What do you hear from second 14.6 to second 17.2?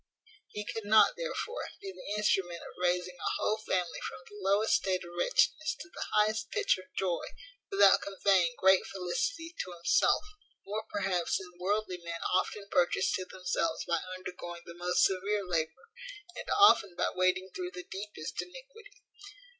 the most severe labour, and often by